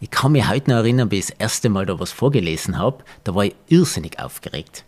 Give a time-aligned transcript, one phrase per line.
[0.00, 3.02] Ich kann mich heute noch erinnern, wie ich das erste Mal da was vorgelesen habe,
[3.24, 4.84] da war ich irrsinnig aufgeregt.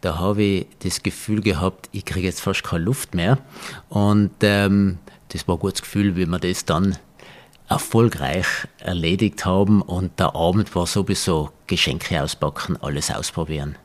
[0.00, 3.38] Da habe ich das Gefühl gehabt, ich kriege jetzt fast keine Luft mehr.
[3.88, 4.98] Und ähm,
[5.28, 6.96] das war ein gutes Gefühl, wie wir das dann
[7.68, 8.46] erfolgreich
[8.78, 9.82] erledigt haben.
[9.82, 13.76] Und der Abend war sowieso Geschenke auspacken, alles ausprobieren.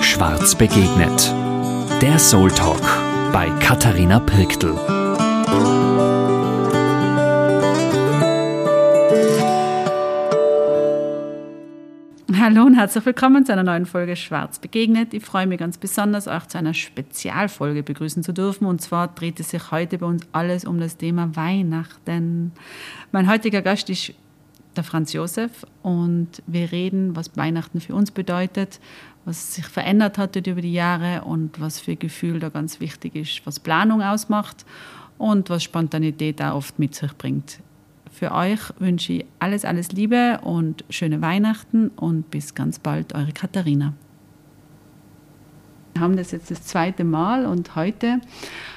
[0.00, 1.32] Schwarz begegnet.
[2.00, 2.82] Der Soul Talk
[3.32, 4.74] bei Katharina Pirktl.
[12.48, 15.12] Hallo und herzlich willkommen zu einer neuen Folge Schwarz begegnet.
[15.14, 18.66] Ich freue mich ganz besonders, euch zu einer Spezialfolge begrüßen zu dürfen.
[18.66, 22.52] Und zwar dreht es sich heute bei uns alles um das Thema Weihnachten.
[23.10, 24.12] Mein heutiger Gast ist
[24.76, 28.78] der Franz Josef und wir reden, was Weihnachten für uns bedeutet,
[29.24, 33.44] was sich verändert hat über die Jahre und was für Gefühl da ganz wichtig ist,
[33.44, 34.64] was Planung ausmacht
[35.18, 37.58] und was Spontanität auch oft mit sich bringt.
[38.16, 43.32] Für euch wünsche ich alles, alles Liebe und schöne Weihnachten und bis ganz bald, eure
[43.32, 43.92] Katharina.
[45.92, 48.22] Wir haben das jetzt das zweite Mal und heute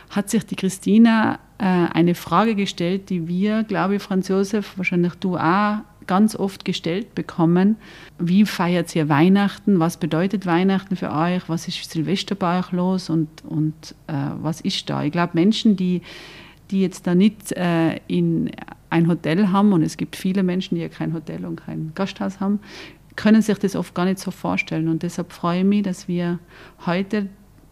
[0.09, 5.15] hat sich die Christina äh, eine Frage gestellt, die wir, glaube ich, Franz Josef, wahrscheinlich
[5.15, 7.77] du auch, ganz oft gestellt bekommen.
[8.17, 9.79] Wie feiert ihr Weihnachten?
[9.79, 11.47] Was bedeutet Weihnachten für euch?
[11.47, 13.09] Was ist Silvester bei euch los?
[13.09, 15.01] Und, und äh, was ist da?
[15.03, 16.01] Ich glaube, Menschen, die,
[16.71, 18.51] die jetzt da nicht äh, in
[18.89, 22.39] ein Hotel haben, und es gibt viele Menschen, die ja kein Hotel und kein Gasthaus
[22.39, 22.59] haben,
[23.15, 24.87] können sich das oft gar nicht so vorstellen.
[24.87, 26.39] Und deshalb freue ich mich, dass wir
[26.85, 27.27] heute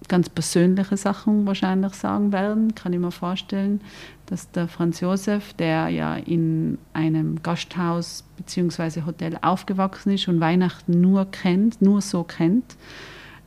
[0.07, 3.81] ganz persönliche Sachen wahrscheinlich sagen werden, kann ich mir vorstellen,
[4.27, 9.03] dass der Franz Josef, der ja in einem Gasthaus bzw.
[9.05, 12.75] Hotel aufgewachsen ist und Weihnachten nur kennt, nur so kennt,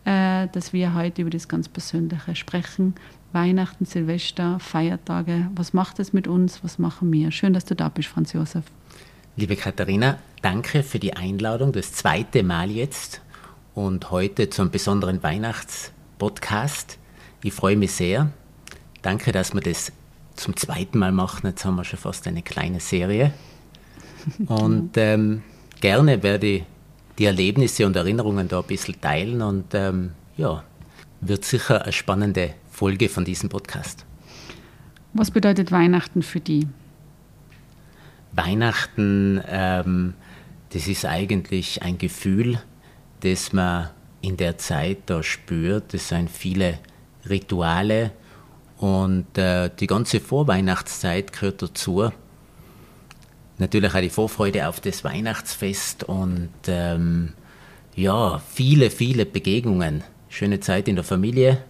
[0.05, 2.95] äh, dass wir heute über das ganz Persönliche sprechen,
[3.33, 5.49] Weihnachten, Silvester, Feiertage.
[5.55, 6.65] Was macht es mit uns?
[6.65, 7.31] Was machen wir?
[7.31, 8.65] Schön, dass du da bist, Franz Josef.
[9.37, 11.73] Liebe Katharina, danke für die Einladung.
[11.73, 13.21] Das zweite Mal jetzt
[13.75, 16.99] und heute zum besonderen Weihnachtspodcast.
[17.43, 18.31] Ich freue mich sehr.
[19.03, 19.93] Danke, dass wir das
[20.35, 21.47] zum zweiten Mal machen.
[21.47, 23.33] Jetzt haben wir schon fast eine kleine Serie.
[24.47, 25.43] Und ähm,
[25.81, 26.65] gerne werde ich
[27.19, 30.65] die Erlebnisse und Erinnerungen da ein bisschen teilen und ähm, ja,
[31.21, 34.07] wird sicher eine spannende Folge von diesem Podcast.
[35.13, 36.67] Was bedeutet Weihnachten für die?
[38.33, 40.15] Weihnachten, ähm,
[40.71, 42.59] das ist eigentlich ein Gefühl,
[43.21, 43.91] das man
[44.23, 45.93] in der Zeit da spürt.
[45.93, 46.79] Es sind viele
[47.29, 48.13] Rituale
[48.79, 52.11] und äh, die ganze Vorweihnachtszeit gehört dazu.
[53.59, 57.35] Natürlich auch die Vorfreude auf das Weihnachtsfest und ähm,
[57.95, 60.03] ja, viele, viele Begegnungen.
[60.31, 61.63] Schöne Zeit in der Familie,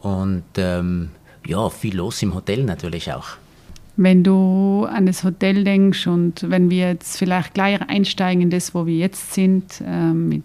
[0.00, 1.10] und ähm,
[1.46, 3.28] ja, viel los im Hotel natürlich auch.
[3.96, 8.74] Wenn du an das Hotel denkst und wenn wir jetzt vielleicht gleich einsteigen in das,
[8.74, 10.44] wo wir jetzt sind, äh, mit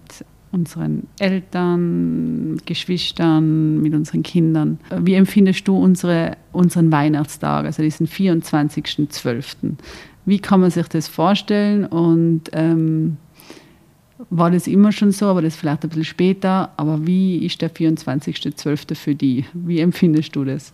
[0.53, 4.79] unseren Eltern, Geschwistern, mit unseren Kindern.
[4.99, 9.73] Wie empfindest du unsere, unseren Weihnachtstag, also diesen 24.12.?
[10.25, 13.17] Wie kann man sich das vorstellen und ähm,
[14.29, 16.72] war das immer schon so, aber das vielleicht ein bisschen später.
[16.78, 18.95] Aber wie ist der 24.12.
[18.95, 19.45] für dich?
[19.53, 20.73] Wie empfindest du das?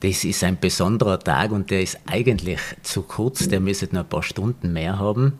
[0.00, 4.08] Das ist ein besonderer Tag und der ist eigentlich zu kurz, der müsste noch ein
[4.08, 5.38] paar Stunden mehr haben.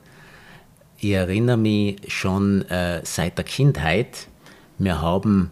[0.99, 4.27] Ich erinnere mich schon äh, seit der Kindheit,
[4.77, 5.51] wir haben,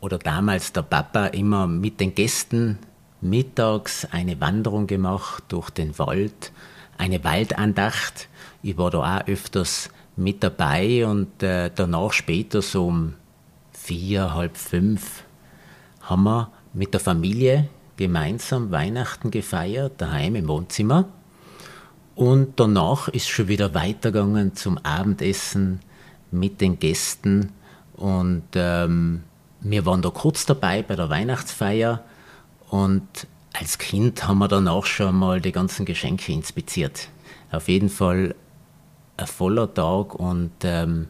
[0.00, 2.78] oder damals der Papa, immer mit den Gästen
[3.20, 6.50] mittags eine Wanderung gemacht durch den Wald,
[6.98, 8.28] eine Waldandacht.
[8.64, 13.14] Ich war da auch öfters mit dabei und äh, danach später so um
[13.72, 15.24] vier, halb fünf
[16.02, 21.06] haben wir mit der Familie gemeinsam Weihnachten gefeiert, daheim im Wohnzimmer.
[22.14, 25.80] Und danach ist schon wieder weitergegangen zum Abendessen
[26.30, 27.52] mit den Gästen.
[27.96, 29.22] Und ähm,
[29.60, 32.02] wir waren da kurz dabei bei der Weihnachtsfeier.
[32.68, 37.08] Und als Kind haben wir danach schon mal die ganzen Geschenke inspiziert.
[37.50, 38.34] Auf jeden Fall
[39.22, 41.06] ein voller Tag und ähm,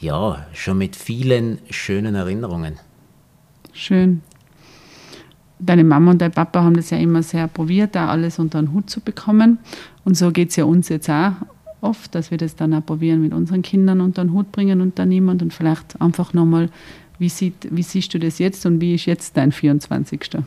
[0.00, 2.78] ja, schon mit vielen schönen Erinnerungen.
[3.72, 4.22] Schön.
[5.58, 8.72] Deine Mama und dein Papa haben das ja immer sehr probiert, da alles unter den
[8.72, 9.58] Hut zu bekommen.
[10.04, 11.32] Und so geht es ja uns jetzt auch
[11.80, 14.98] oft, dass wir das dann auch probieren, mit unseren Kindern unter den Hut bringen und
[14.98, 16.68] dann niemand und vielleicht einfach nochmal,
[17.18, 20.20] wie, sieht, wie siehst du das jetzt und wie ist jetzt dein 24.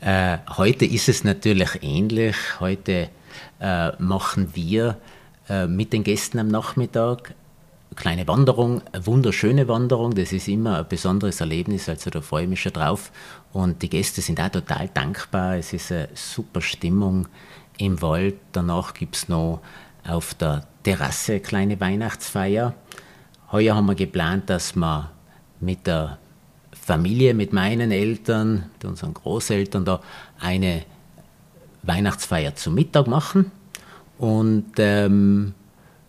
[0.00, 2.36] äh, heute ist es natürlich ähnlich.
[2.60, 3.08] Heute
[3.60, 4.98] äh, machen wir
[5.48, 7.34] äh, mit den Gästen am Nachmittag
[7.94, 10.14] kleine Wanderung, eine wunderschöne Wanderung.
[10.14, 13.10] Das ist immer ein besonderes Erlebnis, also da freue ich mich schon drauf.
[13.52, 15.56] Und die Gäste sind auch total dankbar.
[15.56, 17.26] Es ist eine super Stimmung
[17.78, 18.36] im Wald.
[18.52, 19.60] Danach gibt es noch
[20.06, 22.74] auf der Terrasse eine kleine Weihnachtsfeier.
[23.50, 25.10] Heuer haben wir geplant, dass wir
[25.60, 26.18] mit der
[26.72, 30.00] Familie, mit meinen Eltern, mit unseren Großeltern da
[30.38, 30.84] eine
[31.86, 33.50] Weihnachtsfeier zum Mittag machen
[34.18, 35.54] und ähm,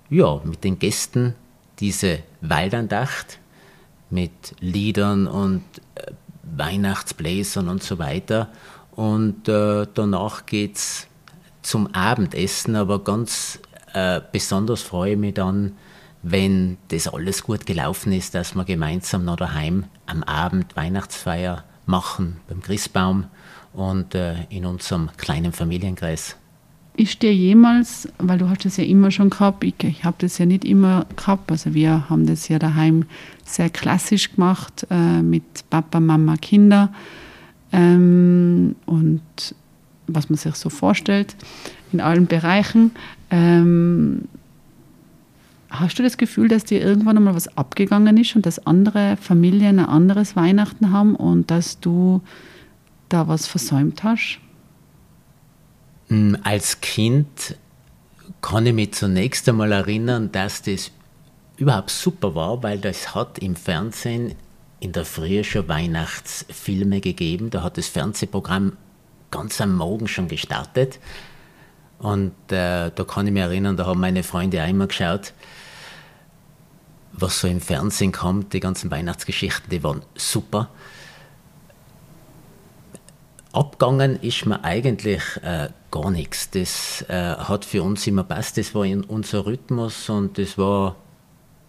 [0.10, 1.36] ja, mit den Gästen
[1.80, 3.40] diese Waldandacht
[4.10, 5.64] mit Liedern und
[5.96, 6.12] äh,
[6.44, 8.50] Weihnachtsbläsern und so weiter.
[8.92, 11.08] Und äh, danach geht es
[11.62, 13.60] zum Abendessen, aber ganz
[13.94, 15.74] äh, besonders freue ich mich dann,
[16.24, 22.40] wenn das alles gut gelaufen ist, dass wir gemeinsam noch daheim am Abend Weihnachtsfeier machen
[22.48, 23.26] beim Christbaum
[23.74, 26.36] und äh, in unserem kleinen Familienkreis.
[26.96, 30.40] Ist dir jemals, weil du hast das ja immer schon gehabt, ich, ich habe das
[30.40, 33.06] ja nicht immer gehabt, also wir haben das ja daheim
[33.46, 36.92] sehr klassisch gemacht äh, mit Papa, Mama, Kinder
[37.72, 39.22] ähm, und
[40.08, 41.36] was man sich so vorstellt
[41.92, 42.92] in allen Bereichen.
[43.30, 44.24] Ähm,
[45.70, 49.80] hast du das Gefühl, dass dir irgendwann einmal was abgegangen ist und dass andere Familien
[49.80, 52.22] ein anderes Weihnachten haben und dass du
[53.10, 54.40] da was versäumt hast?
[56.08, 57.56] Hm, als Kind
[58.42, 60.92] kann ich mich zunächst einmal erinnern, dass das
[61.58, 64.36] überhaupt super war, weil das hat im Fernsehen
[64.80, 67.50] in der Früh schon Weihnachtsfilme gegeben.
[67.50, 68.78] Da hat das Fernsehprogramm
[69.32, 71.00] ganz am Morgen schon gestartet.
[72.00, 75.34] Und äh, da kann ich mich erinnern, da haben meine Freunde auch immer geschaut,
[77.12, 78.54] was so im Fernsehen kommt.
[78.54, 80.70] Die ganzen Weihnachtsgeschichten, die waren super
[83.58, 86.50] abgegangen ist mir eigentlich äh, gar nichts.
[86.52, 88.58] Das äh, hat für uns immer passt.
[88.58, 90.96] Das war unser Rhythmus und das war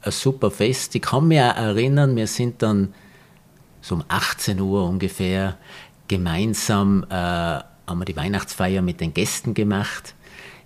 [0.02, 0.94] ein super Fest.
[0.94, 2.94] Ich kann mich auch erinnern, wir sind dann
[3.80, 5.56] so um 18 Uhr ungefähr
[6.08, 10.14] gemeinsam äh, haben wir die Weihnachtsfeier mit den Gästen gemacht.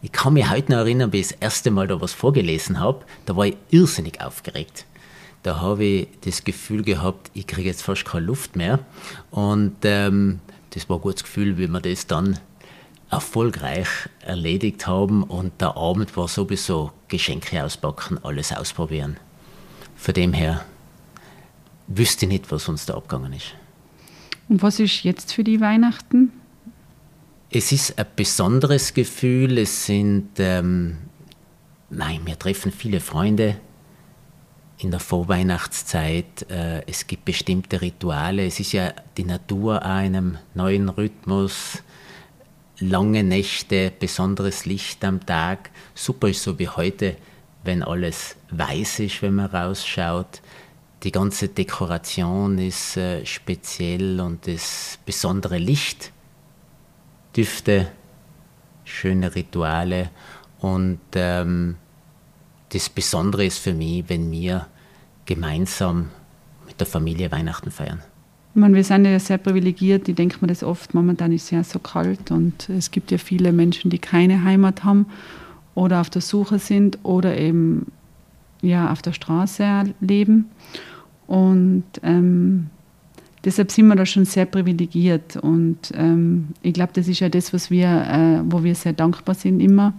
[0.02, 3.04] Ich kann mich heute noch erinnern, wie ich das erste Mal da was vorgelesen habe.
[3.26, 4.86] Da war ich irrsinnig aufgeregt.
[5.44, 8.80] Da habe ich das Gefühl gehabt, ich kriege jetzt fast keine Luft mehr.
[9.30, 10.40] Und ähm,
[10.74, 12.38] das war ein gutes Gefühl, wie wir das dann
[13.10, 13.88] erfolgreich
[14.20, 19.18] erledigt haben und der Abend war sowieso Geschenke auspacken, alles ausprobieren.
[19.96, 20.64] Von dem her
[21.88, 23.54] wüsste ich nicht, was uns da abgegangen ist.
[24.48, 26.32] Und was ist jetzt für die Weihnachten?
[27.50, 29.58] Es ist ein besonderes Gefühl.
[29.58, 30.96] Es sind, ähm,
[31.90, 33.56] nein, wir treffen viele Freunde,
[34.84, 36.50] in der Vorweihnachtszeit.
[36.50, 38.46] Äh, es gibt bestimmte Rituale.
[38.46, 41.82] Es ist ja die Natur einem neuen Rhythmus.
[42.78, 45.70] Lange Nächte, besonderes Licht am Tag.
[45.94, 47.16] Super ist so wie heute,
[47.62, 50.42] wenn alles weiß ist, wenn man rausschaut.
[51.04, 56.12] Die ganze Dekoration ist äh, speziell und das besondere Licht,
[57.36, 57.90] Düfte,
[58.84, 60.10] schöne Rituale
[60.60, 61.76] und ähm,
[62.68, 64.68] das Besondere ist für mich, wenn wir
[65.34, 66.08] gemeinsam
[66.66, 68.00] mit der Familie Weihnachten feiern.
[68.54, 71.50] Ich meine, wir sind ja sehr privilegiert, ich denke mir das oft, momentan ist es
[71.50, 75.06] ja so kalt und es gibt ja viele Menschen, die keine Heimat haben
[75.74, 77.86] oder auf der Suche sind oder eben
[78.60, 80.50] ja, auf der Straße leben.
[81.26, 82.68] Und ähm,
[83.44, 85.36] deshalb sind wir da schon sehr privilegiert.
[85.36, 89.34] Und ähm, ich glaube, das ist ja das, was wir, äh, wo wir sehr dankbar
[89.34, 89.94] sind immer,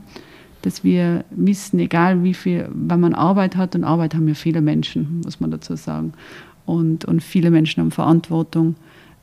[0.64, 4.62] dass wir wissen, egal wie viel, wenn man Arbeit hat, und Arbeit haben ja viele
[4.62, 6.14] Menschen, muss man dazu sagen,
[6.66, 8.76] und, und viele Menschen haben Verantwortung,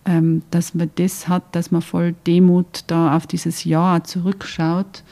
[0.05, 5.03] ähm, dass man das hat, dass man voll Demut da auf dieses Jahr zurückschaut.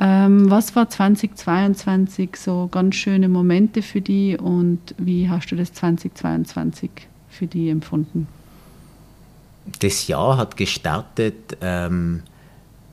[0.00, 5.72] Ähm, was war 2022 so ganz schöne Momente für die und wie hast du das
[5.72, 6.90] 2022
[7.28, 8.26] für die empfunden?
[9.80, 12.22] Das Jahr hat gestartet ähm,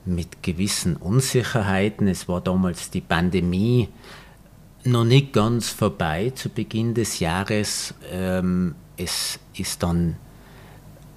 [0.06, 2.08] mit gewissen Unsicherheiten.
[2.08, 3.90] Es war damals die Pandemie
[4.84, 7.94] noch nicht ganz vorbei zu Beginn des Jahres.
[8.12, 10.18] Ähm, es ist dann,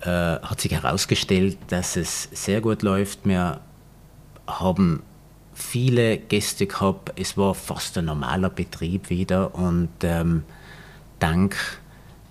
[0.00, 3.20] äh, hat sich herausgestellt, dass es sehr gut läuft.
[3.24, 3.60] Wir
[4.46, 5.02] haben
[5.54, 7.12] viele Gäste gehabt.
[7.16, 10.42] Es war fast ein normaler Betrieb wieder und ähm,
[11.20, 11.56] dank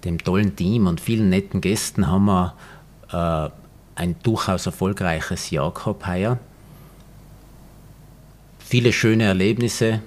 [0.03, 2.53] dem tollen Team und vielen netten Gästen haben wir
[3.11, 3.62] äh,
[3.95, 6.39] ein durchaus erfolgreiches Jahr gehabt heuer.
[8.59, 10.01] Viele schöne Erlebnisse.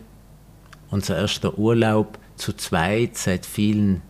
[0.91, 4.03] Unser erster Urlaub zu zweit seit vielen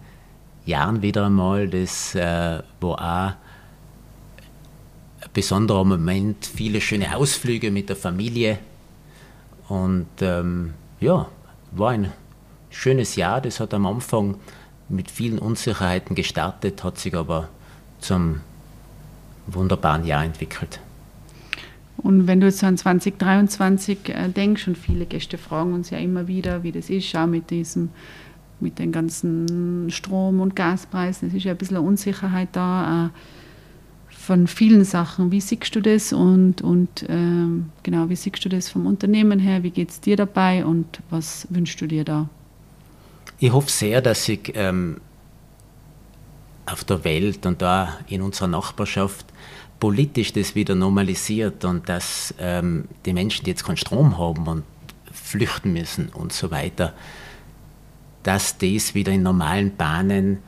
[0.64, 1.68] Jahren wieder einmal.
[1.68, 3.35] Das äh, war auch
[5.23, 6.47] ein besonderer Moment.
[6.47, 8.59] Viele schöne Ausflüge mit der Familie.
[9.68, 11.28] Und ähm, ja,
[11.73, 12.12] war ein
[12.71, 13.40] schönes Jahr.
[13.40, 14.37] Das hat am Anfang
[14.88, 17.49] mit vielen Unsicherheiten gestartet, hat sich aber
[17.99, 18.40] zum
[19.47, 20.81] wunderbaren Jahr entwickelt.
[21.99, 26.29] Und wenn du jetzt an 2023 äh, denkst, und viele Gäste fragen uns ja immer
[26.29, 27.88] wieder, wie das ist, auch mit diesem,
[28.61, 33.09] mit den ganzen Strom- und Gaspreisen, es ist ja ein bisschen eine Unsicherheit da äh,
[34.09, 35.31] von vielen Sachen.
[35.31, 39.62] Wie siehst du das und, und ähm, genau, wie siehst du das vom Unternehmen her?
[39.62, 42.29] Wie geht es dir dabei und was wünschst du dir da?
[43.38, 44.97] Ich hoffe sehr, dass sich ähm,
[46.66, 49.26] auf der Welt und da in unserer Nachbarschaft
[49.80, 54.64] politisch das wieder normalisiert und dass ähm, die Menschen, die jetzt keinen Strom haben und
[55.12, 56.92] flüchten müssen und so weiter,
[58.23, 60.38] dass das wieder in normalen Bahnen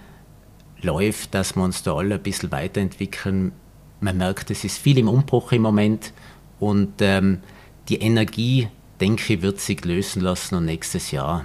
[0.81, 3.53] läuft, dass wir uns da alle ein bisschen weiterentwickeln.
[4.01, 6.13] Man merkt, es ist viel im Umbruch im Moment
[6.59, 7.41] und ähm,
[7.89, 8.69] die Energie,
[9.01, 11.45] denke ich, wird sich lösen lassen und nächstes Jahr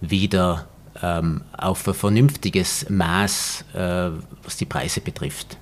[0.00, 0.68] wieder
[1.02, 4.10] ähm, auf ein vernünftiges Maß, äh,
[4.42, 5.56] was die Preise betrifft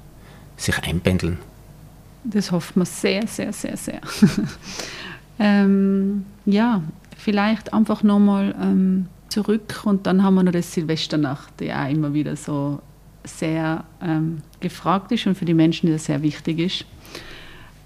[0.56, 1.38] sich einpendeln.
[2.24, 4.00] Das hoffen wir sehr, sehr, sehr, sehr.
[5.38, 6.82] ähm, ja,
[7.16, 12.14] vielleicht einfach nochmal ähm, zurück und dann haben wir noch das Silvesternacht, die auch immer
[12.14, 12.80] wieder so
[13.24, 16.84] sehr ähm, gefragt ist und für die Menschen sehr wichtig ist.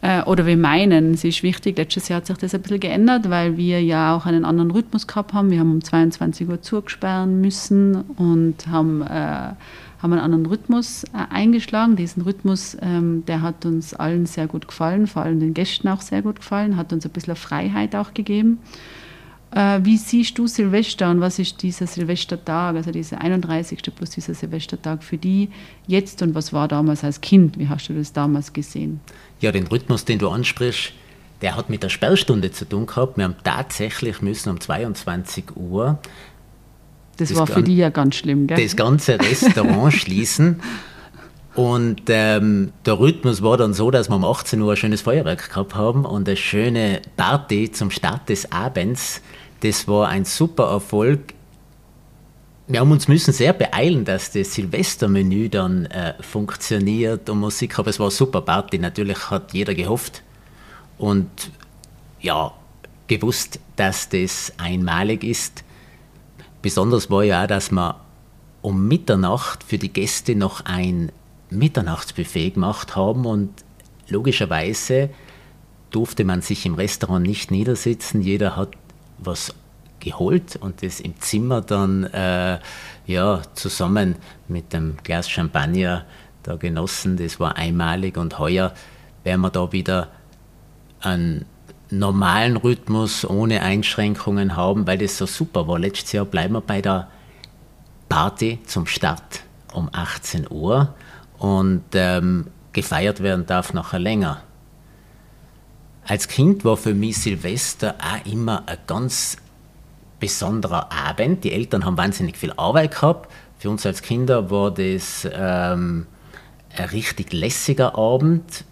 [0.03, 3.31] Äh, oder wir meinen, es ist wichtig, letztes Jahr hat sich das ein bisschen geändert,
[3.31, 5.50] weil wir ja auch einen anderen Rhythmus gehabt haben.
[5.50, 9.55] Wir haben um 22 Uhr zugesperren müssen und haben äh,
[10.03, 11.97] haben einen anderen Rhythmus äh, eingeschlagen.
[11.97, 16.00] Diesen Rhythmus, ähm, der hat uns allen sehr gut gefallen, vor allem den Gästen auch
[16.00, 18.59] sehr gut gefallen, hat uns ein bisschen Freiheit auch gegeben.
[19.57, 23.81] Äh, wie siehst du Silvester und was ist dieser Silvestertag, also dieser 31.
[23.97, 25.49] plus dieser Silvestertag für die
[25.87, 27.59] jetzt und was war damals als Kind?
[27.59, 29.01] Wie hast du das damals gesehen?
[29.41, 30.93] Ja, den Rhythmus, den du ansprichst,
[31.41, 33.17] der hat mit der Sperrstunde zu tun gehabt.
[33.17, 35.99] Wir haben tatsächlich müssen um 22 Uhr
[37.17, 38.63] das, das war für die ja ganz schlimm, gell?
[38.63, 40.61] Das ganze Restaurant schließen.
[41.55, 45.49] Und ähm, der Rhythmus war dann so, dass wir um 18 Uhr ein schönes Feuerwerk
[45.49, 49.23] gehabt haben und eine schöne Party zum Start des Abends.
[49.61, 51.35] Das war ein super Erfolg.
[52.69, 57.91] Wir haben uns müssen sehr beeilen, dass das Silvestermenü dann äh, funktioniert und Musik, aber
[57.91, 58.79] es war eine super Party.
[58.79, 60.23] Natürlich hat jeder gehofft
[60.99, 61.29] und
[62.21, 62.53] ja,
[63.07, 65.63] gewusst, dass das einmalig ist.
[66.61, 68.01] Besonders war ja auch, dass wir
[68.63, 71.13] um Mitternacht für die Gäste noch ein
[71.51, 73.51] Mitternachtsbuffet gemacht haben und
[74.09, 75.11] logischerweise
[75.91, 78.23] durfte man sich im Restaurant nicht niedersitzen.
[78.23, 78.71] Jeder hat
[79.19, 79.55] was
[80.01, 82.59] geholt und das im Zimmer dann äh,
[83.07, 84.17] ja, zusammen
[84.49, 86.05] mit dem Glas Champagner
[86.43, 87.17] da genossen.
[87.17, 88.73] Das war einmalig und heuer
[89.25, 90.09] werden wir da wieder
[91.01, 91.45] einen
[91.91, 95.79] normalen Rhythmus ohne Einschränkungen haben, weil das so super war.
[95.79, 97.09] Letztes Jahr bleiben wir bei der
[98.09, 99.43] Party zum Start
[99.73, 100.95] um 18 Uhr
[101.39, 104.43] und ähm, gefeiert werden darf nachher länger.
[106.07, 109.37] Als Kind war für mich Silvester auch immer ein ganz
[110.21, 111.45] besonderer Abend.
[111.45, 113.31] Die Eltern haben wahnsinnig viel Arbeit gehabt.
[113.59, 116.07] Für uns als Kinder war das ähm,
[116.77, 118.65] ein richtig lässiger Abend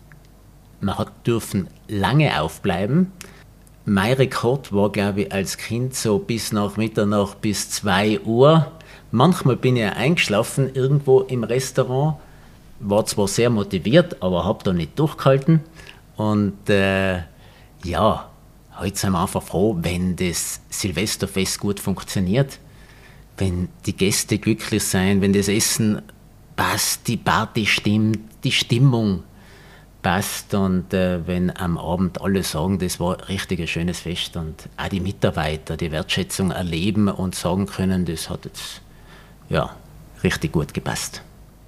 [0.85, 3.12] man hat dürfen lange aufbleiben.
[3.87, 8.71] Mein Rekord war, glaube ich, als Kind so bis nach Mitternacht bis 2 Uhr.
[9.11, 12.17] Manchmal bin ich eingeschlafen irgendwo im Restaurant,
[12.81, 15.61] war zwar sehr motiviert, aber habe da nicht durchgehalten.
[16.16, 17.23] Und äh,
[17.85, 18.30] ja,
[18.78, 22.59] heute sind wir einfach froh, wenn das Silvesterfest gut funktioniert,
[23.37, 26.02] wenn die Gäste glücklich sein, wenn das Essen
[26.56, 29.25] passt, die Party stimmt, die Stimmung
[30.02, 34.68] passt und äh, wenn am Abend alle sagen, das war richtig ein schönes Fest und
[34.76, 38.83] auch die Mitarbeiter die Wertschätzung erleben und sagen können, das hat jetzt
[39.49, 39.75] ja
[40.23, 41.23] richtig gut gepasst.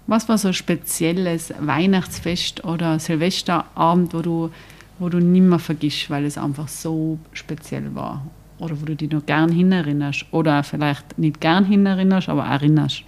[0.06, 4.50] Was war so ein spezielles Weihnachtsfest oder Silvesterabend, wo du,
[4.98, 8.24] wo du nimmer vergisst, weil es einfach so speziell war?
[8.58, 10.26] Oder wo du dich noch gern hinerinnerst?
[10.30, 13.02] Oder vielleicht nicht gern hinerinnerst, aber erinnerst?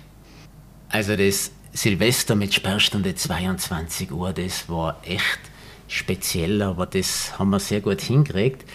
[0.90, 5.40] Also das Silvester mit Sperrstunde 22 Uhr, das war echt
[5.86, 8.68] speziell, aber das haben wir sehr gut hingekriegt.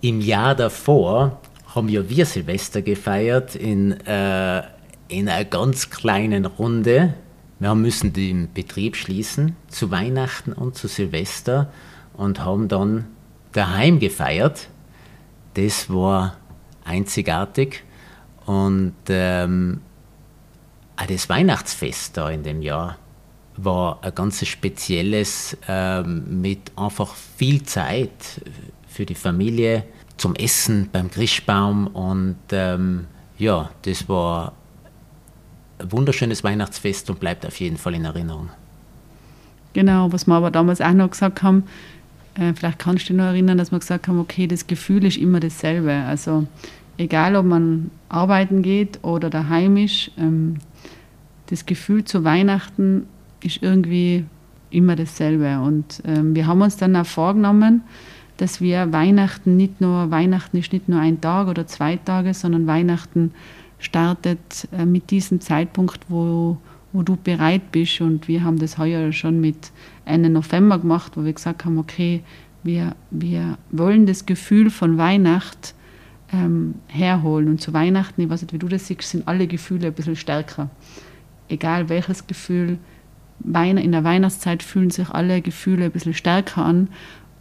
[0.00, 1.40] Im Jahr davor
[1.74, 4.62] haben ja wir Silvester gefeiert in, äh,
[5.08, 7.14] in einer ganz kleinen Runde.
[7.58, 11.72] Wir müssen den Betrieb schließen zu Weihnachten und zu Silvester
[12.14, 13.06] und haben dann
[13.52, 14.68] daheim gefeiert.
[15.54, 16.36] Das war
[16.84, 17.84] einzigartig
[18.46, 19.80] und ähm,
[20.96, 22.98] auch das Weihnachtsfest da in dem Jahr
[23.56, 28.40] war ein ganz spezielles ähm, mit einfach viel Zeit
[28.86, 29.84] für die Familie.
[30.18, 33.06] zum Essen beim Christbaum und ähm,
[33.38, 34.52] ja, das war
[35.88, 38.50] wunderschönes Weihnachtsfest und bleibt auf jeden Fall in Erinnerung.
[39.72, 41.64] Genau, was wir aber damals auch noch gesagt haben,
[42.34, 45.16] äh, vielleicht kannst du dich noch erinnern, dass wir gesagt haben, okay, das Gefühl ist
[45.16, 45.92] immer dasselbe.
[45.92, 46.46] Also
[46.96, 50.56] egal, ob man arbeiten geht oder daheim ist, ähm,
[51.46, 53.06] das Gefühl zu Weihnachten
[53.42, 54.24] ist irgendwie
[54.70, 55.60] immer dasselbe.
[55.60, 57.82] Und ähm, wir haben uns dann auch vorgenommen,
[58.36, 62.66] dass wir Weihnachten nicht nur, Weihnachten ist nicht nur ein Tag oder zwei Tage, sondern
[62.66, 63.32] Weihnachten
[63.78, 66.58] startet äh, mit diesem Zeitpunkt, wo,
[66.92, 68.00] wo du bereit bist.
[68.00, 69.72] Und wir haben das heuer schon mit
[70.04, 72.22] Ende November gemacht, wo wir gesagt haben, okay,
[72.62, 75.74] wir, wir wollen das Gefühl von Weihnacht
[76.32, 77.48] ähm, herholen.
[77.48, 80.16] Und zu Weihnachten, ich weiß nicht, wie du das siehst, sind alle Gefühle ein bisschen
[80.16, 80.70] stärker.
[81.48, 82.78] Egal welches Gefühl,
[83.44, 86.88] in der Weihnachtszeit fühlen sich alle Gefühle ein bisschen stärker an.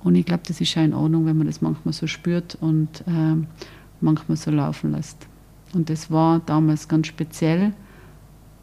[0.03, 3.01] Und ich glaube, das ist ja in Ordnung, wenn man das manchmal so spürt und
[3.07, 3.35] äh,
[3.99, 5.27] manchmal so laufen lässt.
[5.77, 7.71] Und das war damals ganz speziell.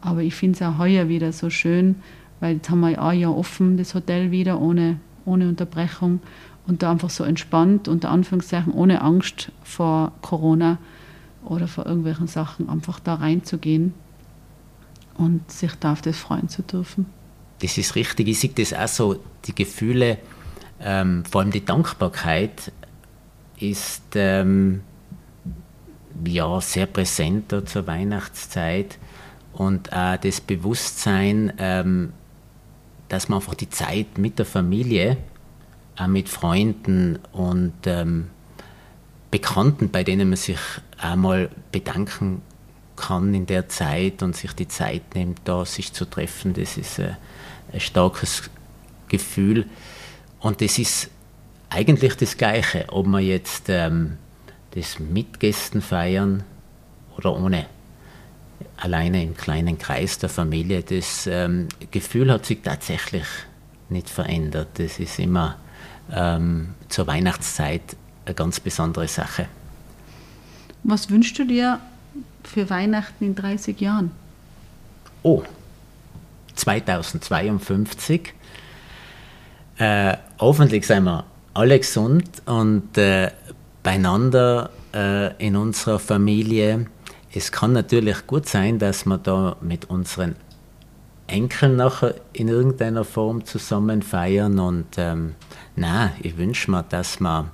[0.01, 1.95] Aber ich finde es auch heuer wieder so schön,
[2.41, 6.19] weil jetzt haben wir ein Jahr offen, das Hotel wieder, ohne, ohne Unterbrechung.
[6.67, 10.77] Und da einfach so entspannt, unter Anführungszeichen, ohne Angst vor Corona
[11.45, 13.93] oder vor irgendwelchen Sachen, einfach da reinzugehen
[15.17, 17.05] und sich da auf das freuen zu dürfen.
[17.59, 18.27] Das ist richtig.
[18.27, 20.17] Ich sehe das auch so, die Gefühle,
[20.81, 22.73] ähm, vor allem die Dankbarkeit
[23.57, 24.81] ist ähm,
[26.25, 28.97] ja sehr präsent zur Weihnachtszeit
[29.53, 32.13] und auch das Bewusstsein, ähm,
[33.09, 35.17] dass man einfach die Zeit mit der Familie,
[35.97, 38.29] auch mit Freunden und ähm,
[39.31, 40.59] Bekannten, bei denen man sich
[40.97, 42.41] einmal bedanken
[42.95, 46.99] kann in der Zeit und sich die Zeit nimmt, da sich zu treffen, das ist
[46.99, 47.15] äh,
[47.73, 48.49] ein starkes
[49.07, 49.65] Gefühl.
[50.39, 51.09] Und das ist
[51.69, 54.17] eigentlich das Gleiche, ob man jetzt ähm,
[54.75, 56.43] das mit Gästen feiern
[57.17, 57.65] oder ohne.
[58.77, 60.83] Alleine im kleinen Kreis der Familie.
[60.83, 63.25] Das ähm, Gefühl hat sich tatsächlich
[63.89, 64.67] nicht verändert.
[64.75, 65.55] Das ist immer
[66.13, 69.47] ähm, zur Weihnachtszeit eine ganz besondere Sache.
[70.83, 71.79] Was wünschst du dir
[72.43, 74.11] für Weihnachten in 30 Jahren?
[75.23, 75.43] Oh,
[76.55, 78.33] 2052.
[79.77, 83.31] Äh, hoffentlich sind wir alle gesund und äh,
[83.85, 86.87] beieinander äh, in unserer Familie.
[87.31, 90.35] Es kann natürlich gut sein, dass wir da mit unseren
[91.27, 95.35] Enkeln nachher in irgendeiner Form zusammen feiern und ähm,
[95.75, 97.51] na, ich wünsche mir, dass wir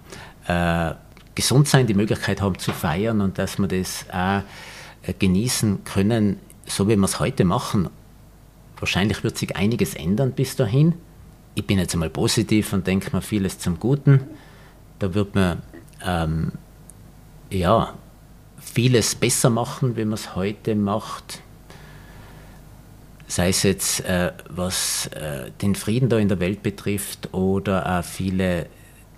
[0.48, 0.94] äh,
[1.36, 4.42] gesund sein, die Möglichkeit haben zu feiern und dass wir das auch
[5.04, 7.90] äh, genießen können, so wie wir es heute machen.
[8.80, 10.94] Wahrscheinlich wird sich einiges ändern bis dahin.
[11.56, 14.22] Ich bin jetzt einmal positiv und denke mir vieles zum Guten.
[15.00, 15.62] Da wird man
[16.06, 16.54] ähm,
[17.50, 17.94] ja,
[18.60, 21.42] vieles besser machen, wie man es heute macht.
[23.28, 28.04] Sei es jetzt, äh, was äh, den Frieden da in der Welt betrifft oder auch
[28.04, 28.68] viele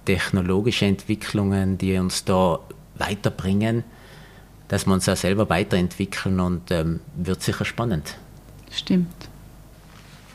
[0.05, 2.59] technologische Entwicklungen, die uns da
[2.95, 3.83] weiterbringen,
[4.67, 8.17] dass wir uns auch selber weiterentwickeln und ähm, wird sicher spannend.
[8.71, 9.29] Stimmt.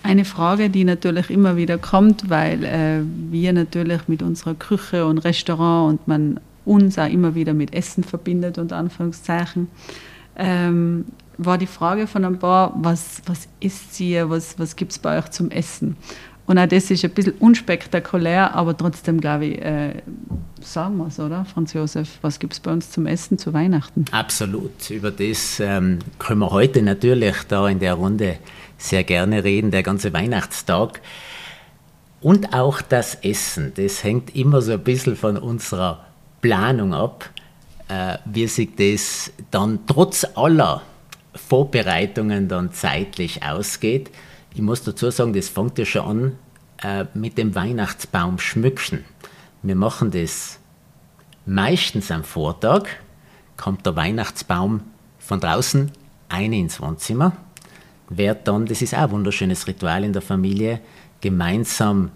[0.09, 5.19] Eine Frage, die natürlich immer wieder kommt, weil äh, wir natürlich mit unserer Küche und
[5.19, 9.69] Restaurant und man uns auch immer wieder mit Essen verbindet, unter Anführungszeichen,
[10.39, 11.05] ähm,
[11.37, 15.19] war die Frage von ein paar, was, was isst ihr, was, was gibt es bei
[15.19, 15.99] euch zum Essen?
[16.49, 19.93] Und auch das ist ein bisschen unspektakulär, aber trotzdem, glaube ich, äh,
[20.63, 22.19] sagen wir es, oder, Franz Josef?
[22.23, 24.07] Was gibt es bei uns zum Essen zu Weihnachten?
[24.13, 24.89] Absolut.
[24.89, 28.39] Über das ähm, können wir heute natürlich da in der Runde
[28.79, 31.03] sehr gerne reden, der ganze Weihnachtstag.
[32.23, 36.07] Und auch das Essen, das hängt immer so ein bisschen von unserer
[36.41, 37.29] Planung ab,
[37.89, 40.81] äh, wie sich das dann trotz aller
[41.35, 44.11] Vorbereitungen dann zeitlich ausgeht.
[44.55, 46.37] Ich muss dazu sagen, das fängt ja schon
[46.83, 49.05] an äh, mit dem Weihnachtsbaum schmücken.
[49.63, 50.59] Wir machen das
[51.47, 52.85] meistens am Vortag,
[53.57, 54.83] kommt der Weihnachtsbaum
[55.19, 55.91] von draußen
[56.29, 57.33] ein ins Wohnzimmer
[58.09, 60.81] wird dann, das ist auch ein wunderschönes Ritual in der Familie,
[61.21, 62.11] gemeinsam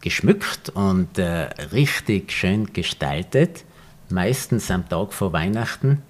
[0.00, 3.64] geschmückt und äh, richtig schön gestaltet,
[4.08, 6.02] meistens am Tag vor Weihnachten.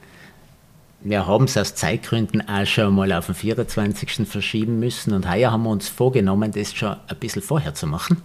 [1.04, 4.28] Wir haben es aus Zeitgründen auch schon mal auf den 24.
[4.28, 8.22] verschieben müssen und heuer haben wir uns vorgenommen, das schon ein bisschen vorher zu machen.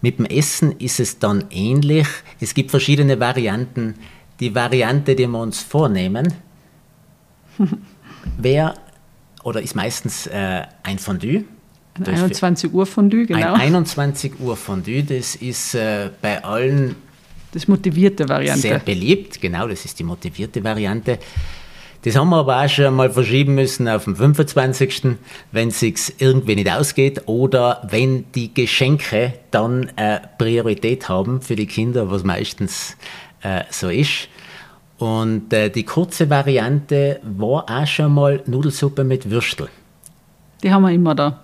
[0.00, 2.06] Mit dem Essen ist es dann ähnlich.
[2.40, 3.96] Es gibt verschiedene Varianten.
[4.40, 6.32] Die Variante, die wir uns vornehmen,
[8.38, 8.74] wäre
[9.42, 11.44] oder ist meistens äh, ein Fondue.
[11.94, 13.54] Ein 21 Uhr Fondue, genau.
[13.54, 16.96] Ein 21 Uhr Fondue, das ist äh, bei allen
[17.52, 18.60] Das ist motivierte Variante.
[18.60, 21.18] Sehr beliebt, genau, das ist die motivierte Variante.
[22.02, 25.18] Das haben wir aber auch schon mal verschieben müssen auf den 25.,
[25.52, 25.82] wenn es
[26.18, 32.24] irgendwie nicht ausgeht oder wenn die Geschenke dann äh, Priorität haben für die Kinder, was
[32.24, 32.96] meistens
[33.42, 34.28] äh, so ist.
[34.96, 39.68] Und äh, die kurze Variante war auch schon mal Nudelsuppe mit Würstel.
[40.62, 41.40] Die haben wir immer da.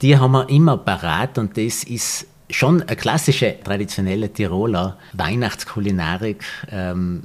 [0.00, 6.44] Die haben wir immer parat und das ist schon eine klassische, traditionelle Tiroler Weihnachtskulinarik.
[6.70, 7.24] Ähm,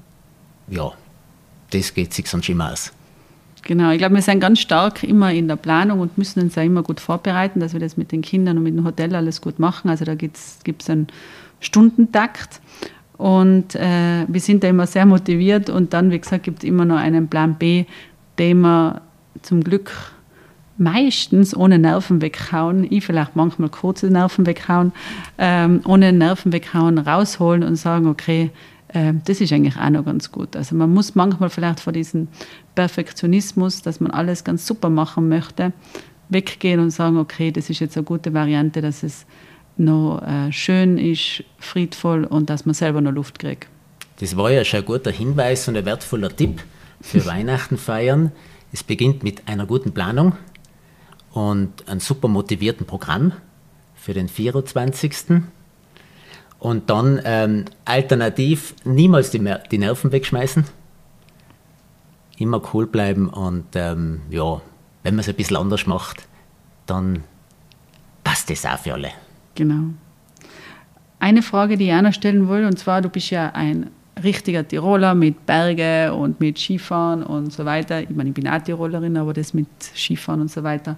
[0.67, 0.91] ja,
[1.71, 2.91] das geht sich sonst immer aus.
[3.65, 6.63] Genau, ich glaube, wir sind ganz stark immer in der Planung und müssen uns ja
[6.63, 9.57] immer gut vorbereiten, dass wir das mit den Kindern und mit dem Hotel alles gut
[9.57, 9.89] machen.
[9.89, 11.07] Also da gibt es einen
[11.62, 12.59] Stundentakt
[13.17, 16.83] und äh, wir sind da immer sehr motiviert und dann, wie gesagt, gibt es immer
[16.83, 17.86] noch einen Plan B,
[18.38, 19.01] den wir
[19.43, 19.91] zum Glück
[20.77, 24.91] meistens ohne Nerven weghauen, ich vielleicht manchmal kurze Nerven weghauen,
[25.38, 28.51] ähm, ohne Nerven weghauen rausholen und sagen, okay,
[28.93, 30.55] ähm, das ist eigentlich auch noch ganz gut.
[30.55, 32.27] Also man muss manchmal vielleicht vor diesem
[32.75, 35.73] Perfektionismus, dass man alles ganz super machen möchte,
[36.29, 39.25] weggehen und sagen, okay, das ist jetzt eine gute Variante, dass es
[39.77, 43.67] noch äh, schön ist, friedvoll und dass man selber noch Luft kriegt.
[44.19, 46.63] Das war ja schon ein guter Hinweis und ein wertvoller Tipp
[47.01, 48.31] für Weihnachten feiern.
[48.71, 50.33] Es beginnt mit einer guten Planung
[51.33, 53.33] und einem super motivierten Programm
[53.95, 55.41] für den 24.
[56.59, 60.65] Und dann ähm, alternativ niemals die, die, Nerven wegschmeißen.
[62.37, 64.61] Immer cool bleiben und ähm, ja,
[65.03, 66.27] wenn man es ein bisschen anders macht,
[66.85, 67.23] dann
[68.23, 69.09] passt das auch für alle.
[69.55, 69.93] Genau.
[71.19, 73.89] Eine Frage, die noch stellen will, und zwar, du bist ja ein
[74.21, 78.02] richtiger Tiroler mit Berge und mit Skifahren und so weiter.
[78.02, 80.97] Ich meine, ich bin auch Tirolerin, aber das mit Skifahren und so weiter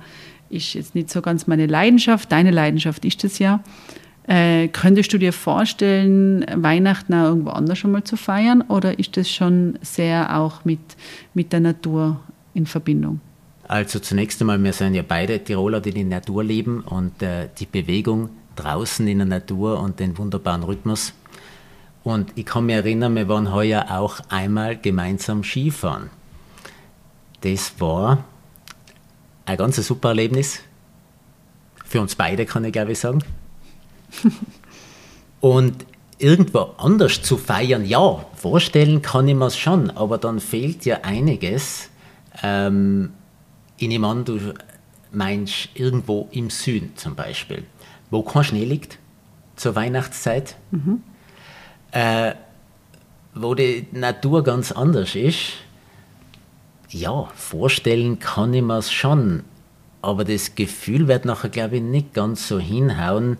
[0.49, 2.31] ist jetzt nicht so ganz meine Leidenschaft.
[2.31, 3.61] Deine Leidenschaft ist es ja.
[4.27, 9.17] Äh, könntest du dir vorstellen, Weihnachten auch irgendwo anders schon mal zu feiern oder ist
[9.17, 10.79] das schon sehr auch mit,
[11.35, 12.19] mit der Natur
[12.55, 13.21] in Verbindung?
[13.67, 17.65] Also zunächst einmal, wir sind ja beide Tiroler, die die Natur lieben und äh, die
[17.65, 21.13] Bewegung draußen in der Natur und den wunderbaren Rhythmus.
[22.05, 26.11] Und ich kann mich erinnern, wir waren heuer auch einmal gemeinsam Skifahren.
[27.41, 28.23] Das war
[29.45, 30.59] ein ganz super Erlebnis.
[31.83, 33.23] Für uns beide, kann ich glaube ich sagen.
[35.41, 35.87] Und
[36.19, 40.99] irgendwo anders zu feiern, ja, vorstellen kann ich mir es schon, aber dann fehlt ja
[41.01, 41.89] einiges.
[42.43, 43.13] Ähm,
[43.77, 44.53] ich nehme an, du
[45.11, 47.63] meinst irgendwo im Süden zum Beispiel,
[48.11, 48.99] wo kein Schnee liegt
[49.55, 51.01] zur Weihnachtszeit, mhm.
[51.95, 52.33] Äh,
[53.33, 55.53] wo die Natur ganz anders ist.
[56.89, 59.43] Ja, vorstellen kann ich mir es schon,
[60.01, 63.37] aber das Gefühl wird nachher, glaube ich, nicht ganz so hinhauen,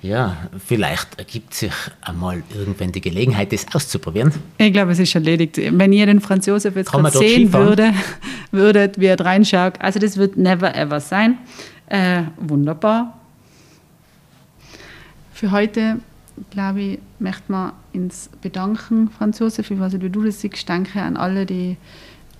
[0.00, 1.72] ja, vielleicht ergibt sich
[2.02, 4.32] einmal irgendwann die Gelegenheit, das auszuprobieren.
[4.58, 5.56] Ich glaube, es ist erledigt.
[5.56, 7.92] Wenn ihr den Franz Josef jetzt gerade sehen würde,
[8.52, 11.38] würdet, wie er reinschaut, also das wird never ever sein.
[11.88, 13.18] Äh, wunderbar.
[15.32, 15.96] Für heute,
[16.50, 20.68] glaube ich, möchte man uns bedanken, Franz Josef, ich weiß nicht, wie du das siehst.
[20.68, 21.76] Danke an alle, die,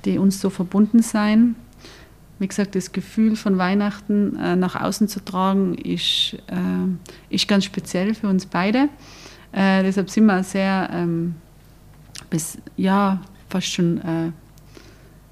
[0.04, 1.56] die uns so verbunden sein
[2.38, 7.64] wie gesagt, das Gefühl von Weihnachten äh, nach außen zu tragen, ist, äh, ist ganz
[7.64, 8.88] speziell für uns beide.
[9.52, 11.34] Äh, deshalb sind wir sehr, ähm,
[12.30, 14.30] bis, ja, fast schon äh,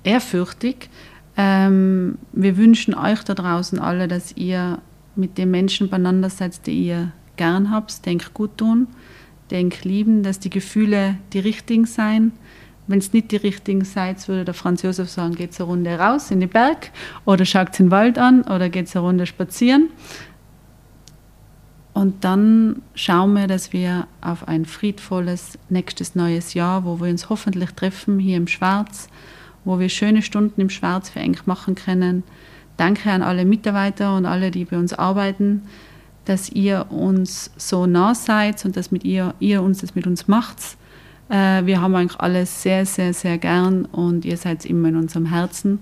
[0.02, 0.88] ehrfürchtig.
[1.37, 4.79] Ähm, wir wünschen euch da draußen alle, dass ihr
[5.14, 8.05] mit den Menschen beieinander seid, die ihr gern habt.
[8.07, 8.88] Denk gut tun,
[9.51, 12.33] denk lieben, dass die Gefühle die richtigen sein
[12.87, 16.31] wenn es nicht die richtigen seid, würde der Franz Josef sagen, geht eine Runde raus
[16.31, 16.90] in den Berg
[17.25, 19.90] oder schaut den Wald an oder geht eine Runde spazieren.
[21.92, 27.31] Und dann schauen wir, dass wir auf ein friedvolles nächstes neues Jahr, wo wir uns
[27.31, 29.09] hoffentlich treffen hier im Schwarz,
[29.64, 32.22] wo wir schöne Stunden im Schwarz für eng machen können.
[32.77, 35.62] Danke an alle Mitarbeiter und alle, die bei uns arbeiten,
[36.26, 40.28] dass ihr uns so nah seid und dass mit ihr, ihr uns das mit uns
[40.28, 40.76] macht
[41.28, 45.26] äh, wir haben eigentlich alles sehr, sehr, sehr gern und ihr seid immer in unserem
[45.26, 45.80] Herzen.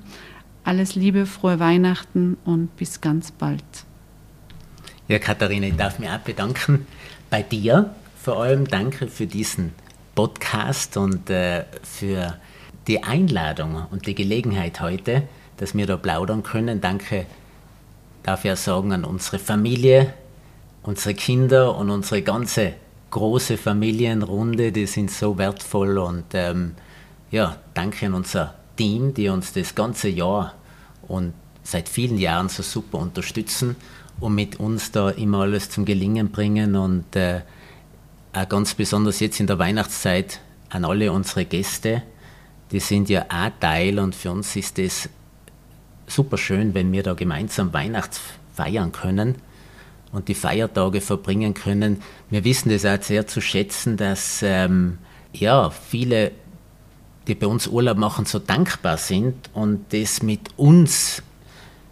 [0.64, 3.62] Alles Liebe, frohe Weihnachten und bis ganz bald.
[5.08, 6.86] Ja, Katharina, ich darf mich auch bedanken
[7.28, 7.94] bei dir.
[8.22, 9.72] Vor allem danke für diesen
[10.14, 12.38] Podcast und äh, für
[12.86, 15.24] die Einladung und die Gelegenheit heute,
[15.58, 16.80] dass wir da plaudern können.
[16.80, 17.26] Danke,
[18.22, 20.14] darf ich auch sagen, an unsere Familie,
[20.84, 22.74] unsere Kinder und unsere ganze
[23.10, 26.74] große Familienrunde, die sind so wertvoll und ähm,
[27.30, 30.54] ja, danke an unser Team, die uns das ganze Jahr
[31.08, 33.76] und seit vielen Jahren so super unterstützen
[34.20, 37.40] und mit uns da immer alles zum Gelingen bringen und äh,
[38.32, 42.02] auch ganz besonders jetzt in der Weihnachtszeit an alle unsere Gäste.
[42.72, 45.08] Die sind ja auch Teil und für uns ist es
[46.06, 48.20] super schön, wenn wir da gemeinsam Weihnachts
[48.54, 49.36] feiern können
[50.14, 52.00] und die Feiertage verbringen können.
[52.30, 54.98] Wir wissen das auch sehr zu schätzen, dass ähm,
[55.32, 56.30] ja, viele,
[57.26, 61.22] die bei uns Urlaub machen, so dankbar sind und das mit uns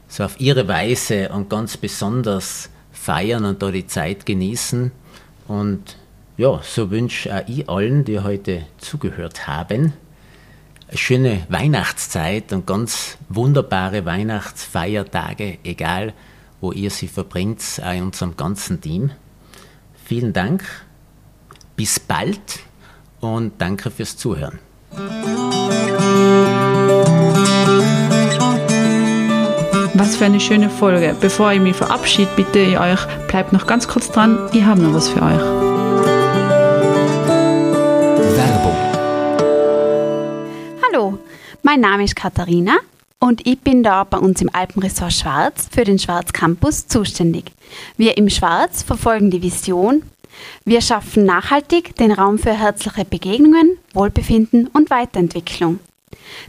[0.07, 4.93] so auf ihre Weise und ganz besonders feiern und da die Zeit genießen.
[5.49, 5.97] Und
[6.37, 9.95] ja, so wünsche auch ich allen, die heute zugehört haben,
[10.87, 16.13] eine schöne Weihnachtszeit und ganz wunderbare Weihnachtsfeiertage, egal
[16.63, 19.11] wo ihr sie verbringt, auch in unserem ganzen Team.
[20.05, 20.65] Vielen Dank,
[21.77, 22.61] bis bald
[23.21, 24.61] und danke fürs Zuhören.
[29.95, 31.17] Was für eine schöne Folge.
[31.21, 34.95] Bevor ich mich verabschiede, bitte ich euch, bleibt noch ganz kurz dran, ich habe noch
[34.95, 35.43] was für euch.
[38.37, 38.77] Werbung.
[40.87, 41.19] Hallo,
[41.63, 42.79] mein Name ist Katharina
[43.23, 47.53] und ich bin da bei uns im Alpenresort Schwarz für den Schwarz Campus zuständig.
[47.97, 50.03] Wir im Schwarz verfolgen die Vision,
[50.65, 55.79] wir schaffen nachhaltig den Raum für herzliche Begegnungen, Wohlbefinden und Weiterentwicklung.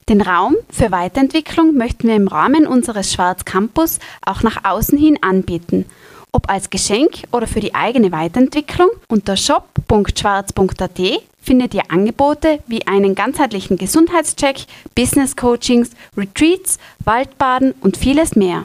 [0.09, 5.19] Den Raum für Weiterentwicklung möchten wir im Rahmen unseres Schwarz Campus auch nach außen hin
[5.21, 5.85] anbieten.
[6.31, 10.99] Ob als Geschenk oder für die eigene Weiterentwicklung unter shop.schwarz.at
[11.43, 18.63] findet ihr Angebote wie einen ganzheitlichen Gesundheitscheck, Business Coachings, Retreats, Waldbaden und vieles mehr.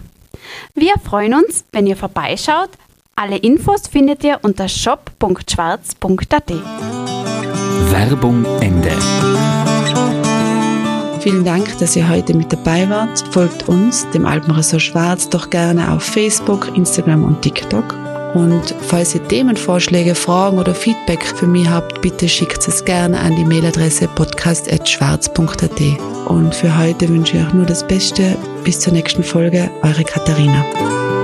[0.74, 2.70] Wir freuen uns, wenn ihr vorbeischaut.
[3.16, 6.52] Alle Infos findet ihr unter shop.schwarz.at.
[7.90, 8.92] Werbung Ende.
[11.20, 13.24] Vielen Dank, dass ihr heute mit dabei wart.
[13.32, 18.07] Folgt uns, dem Alpenressort Schwarz, doch gerne auf Facebook, Instagram und TikTok.
[18.34, 23.36] Und falls ihr Themenvorschläge, Fragen oder Feedback für mich habt, bitte schickt es gerne an
[23.36, 25.80] die Mailadresse podcast.schwarz.at.
[26.26, 28.36] Und für heute wünsche ich euch nur das Beste.
[28.64, 31.17] Bis zur nächsten Folge, eure Katharina.